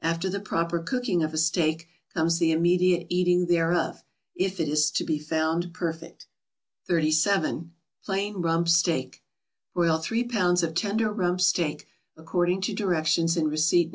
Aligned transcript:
After 0.00 0.30
the 0.30 0.40
proper 0.40 0.78
cooking 0.78 1.22
of 1.22 1.34
a 1.34 1.36
steak 1.36 1.88
comes 2.14 2.38
the 2.38 2.52
immediate 2.52 3.06
eating 3.10 3.44
thereof, 3.48 4.02
if 4.34 4.58
it 4.58 4.66
is 4.66 4.90
to 4.92 5.04
be 5.04 5.18
found 5.18 5.74
perfect. 5.74 6.26
37. 6.86 7.70
=Plain 8.02 8.36
Rump 8.36 8.66
Steak.= 8.66 9.22
Broil 9.74 9.98
three 9.98 10.24
pounds 10.24 10.62
of 10.62 10.72
tender 10.72 11.12
rump 11.12 11.42
steak 11.42 11.86
according 12.16 12.62
to 12.62 12.72
directions 12.72 13.36
in 13.36 13.48
receipt 13.48 13.80
No. 13.80 13.82